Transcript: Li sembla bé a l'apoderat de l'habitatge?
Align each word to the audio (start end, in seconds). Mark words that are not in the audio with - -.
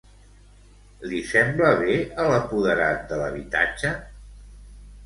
Li 1.11 1.19
sembla 1.33 1.75
bé 1.83 1.99
a 2.25 2.27
l'apoderat 2.33 3.07
de 3.13 3.21
l'habitatge? 3.23 3.95